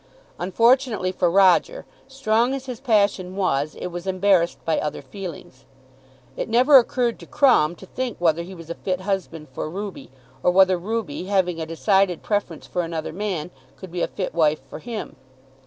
Unfortunately 0.39 1.11
for 1.11 1.29
Roger, 1.29 1.85
strong 2.07 2.55
as 2.55 2.65
his 2.65 2.79
passion 2.79 3.35
was, 3.35 3.75
it 3.75 3.91
was 3.91 4.07
embarrassed 4.07 4.57
by 4.65 4.79
other 4.79 5.03
feelings. 5.03 5.65
It 6.35 6.49
never 6.49 6.79
occurred 6.79 7.19
to 7.19 7.27
Crumb 7.27 7.75
to 7.75 7.85
think 7.85 8.17
whether 8.19 8.41
he 8.41 8.55
was 8.55 8.71
a 8.71 8.73
fit 8.73 9.01
husband 9.01 9.49
for 9.53 9.69
Ruby, 9.69 10.09
or 10.41 10.49
whether 10.49 10.79
Ruby, 10.79 11.25
having 11.25 11.61
a 11.61 11.67
decided 11.67 12.23
preference 12.23 12.65
for 12.65 12.81
another 12.81 13.13
man, 13.13 13.51
could 13.75 13.91
be 13.91 14.01
a 14.01 14.07
fit 14.07 14.33
wife 14.33 14.61
for 14.67 14.79
him. 14.79 15.17